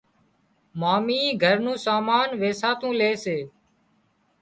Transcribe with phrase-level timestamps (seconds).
[0.79, 3.37] مامي گھر نُون سامان ويساتو لي سي